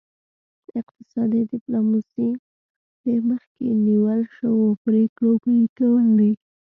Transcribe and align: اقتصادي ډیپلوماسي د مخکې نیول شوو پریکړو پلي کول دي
اقتصادي 0.79 1.41
ډیپلوماسي 1.51 2.29
د 3.03 3.05
مخکې 3.29 3.67
نیول 3.85 4.21
شوو 4.35 4.67
پریکړو 4.85 5.31
پلي 5.43 5.65
کول 5.77 6.05
دي 6.19 6.31